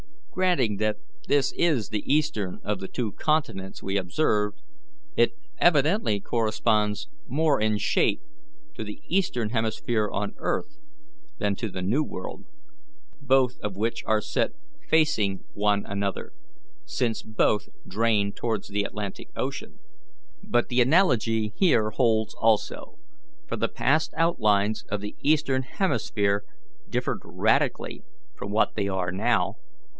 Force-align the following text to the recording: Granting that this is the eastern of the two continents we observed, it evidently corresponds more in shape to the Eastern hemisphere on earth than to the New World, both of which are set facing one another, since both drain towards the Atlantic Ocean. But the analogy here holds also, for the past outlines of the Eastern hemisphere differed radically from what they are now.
Granting 0.31 0.77
that 0.77 0.95
this 1.27 1.51
is 1.57 1.89
the 1.89 2.05
eastern 2.11 2.59
of 2.63 2.79
the 2.79 2.87
two 2.87 3.11
continents 3.11 3.83
we 3.83 3.97
observed, 3.97 4.61
it 5.15 5.33
evidently 5.59 6.19
corresponds 6.21 7.09
more 7.27 7.59
in 7.59 7.77
shape 7.77 8.21
to 8.75 8.83
the 8.83 8.99
Eastern 9.07 9.49
hemisphere 9.49 10.09
on 10.09 10.33
earth 10.37 10.79
than 11.37 11.53
to 11.57 11.69
the 11.69 11.83
New 11.83 12.01
World, 12.01 12.45
both 13.21 13.59
of 13.61 13.75
which 13.75 14.03
are 14.05 14.21
set 14.21 14.51
facing 14.87 15.43
one 15.53 15.83
another, 15.85 16.31
since 16.85 17.21
both 17.21 17.67
drain 17.85 18.31
towards 18.31 18.69
the 18.69 18.83
Atlantic 18.83 19.27
Ocean. 19.35 19.79
But 20.41 20.69
the 20.69 20.81
analogy 20.81 21.51
here 21.57 21.91
holds 21.91 22.33
also, 22.35 22.97
for 23.45 23.57
the 23.57 23.69
past 23.69 24.13
outlines 24.15 24.83
of 24.89 25.01
the 25.01 25.15
Eastern 25.21 25.61
hemisphere 25.61 26.43
differed 26.89 27.19
radically 27.23 28.03
from 28.33 28.49
what 28.49 28.75
they 28.75 28.87
are 28.87 29.11
now. 29.11 29.57